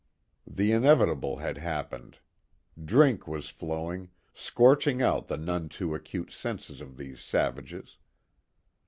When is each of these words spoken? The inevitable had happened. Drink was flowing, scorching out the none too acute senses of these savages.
The 0.47 0.71
inevitable 0.71 1.37
had 1.37 1.59
happened. 1.59 2.17
Drink 2.83 3.27
was 3.27 3.49
flowing, 3.49 4.09
scorching 4.33 4.99
out 4.99 5.27
the 5.27 5.37
none 5.37 5.69
too 5.69 5.93
acute 5.93 6.31
senses 6.31 6.81
of 6.81 6.97
these 6.97 7.21
savages. 7.21 7.99